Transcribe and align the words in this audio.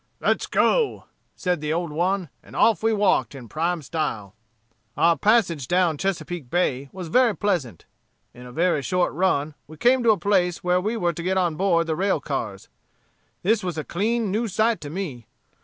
'Let 0.19 0.47
go!' 0.49 1.03
said 1.35 1.61
the 1.61 1.71
old 1.71 1.91
one, 1.91 2.29
and 2.41 2.55
off 2.55 2.81
we 2.81 2.91
walked 2.91 3.35
in 3.35 3.47
prime 3.47 3.83
style. 3.83 4.33
"Our 4.97 5.15
passage 5.15 5.67
down 5.67 5.99
Chesapeake 5.99 6.49
Bay 6.49 6.89
was 6.91 7.07
very 7.09 7.35
pleasant. 7.35 7.85
In 8.33 8.47
a 8.47 8.51
very 8.51 8.81
short 8.81 9.13
run 9.13 9.53
we 9.67 9.77
came 9.77 10.01
to 10.01 10.09
a 10.09 10.17
place 10.17 10.63
where 10.63 10.81
we 10.81 10.97
were 10.97 11.13
to 11.13 11.21
get 11.21 11.37
on 11.37 11.55
board 11.55 11.85
the 11.85 11.95
rail 11.95 12.19
cars. 12.19 12.67
This 13.43 13.63
was 13.63 13.77
a 13.77 13.83
clean 13.83 14.31
new 14.31 14.47
sight 14.47 14.81
to 14.81 14.89
me. 14.89 15.27